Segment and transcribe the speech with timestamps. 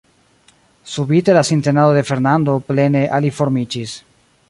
[0.93, 3.99] Subite la sintenado de Fernando plene aliformiĝis.